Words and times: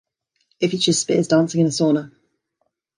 It 0.59 0.69
features 0.69 0.97
Spears 0.97 1.27
dancing 1.27 1.61
in 1.61 1.67
a 1.67 1.69
sauna. 1.69 2.11